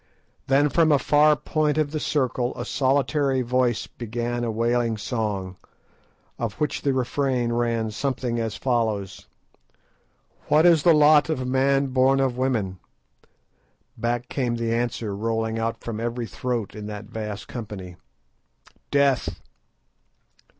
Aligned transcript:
Then 0.47 0.69
from 0.69 0.91
a 0.91 0.97
far 0.97 1.35
point 1.35 1.77
of 1.77 1.91
the 1.91 1.99
circle 1.99 2.57
a 2.57 2.65
solitary 2.65 3.43
voice 3.43 3.85
began 3.85 4.43
a 4.43 4.49
wailing 4.49 4.97
song, 4.97 5.57
of 6.39 6.53
which 6.55 6.81
the 6.81 6.91
refrain 6.91 7.53
ran 7.53 7.91
something 7.91 8.39
as 8.39 8.55
follows:— 8.55 9.27
"What 10.47 10.65
is 10.65 10.81
the 10.81 10.95
lot 10.95 11.29
of 11.29 11.47
man 11.47 11.89
born 11.93 12.19
of 12.19 12.35
woman?" 12.35 12.79
Back 13.95 14.27
came 14.27 14.55
the 14.55 14.73
answer 14.73 15.15
rolling 15.15 15.59
out 15.59 15.81
from 15.83 15.99
every 15.99 16.25
throat 16.25 16.73
in 16.73 16.87
that 16.87 17.05
vast 17.05 17.47
company— 17.47 17.95
"_Death! 18.91 19.37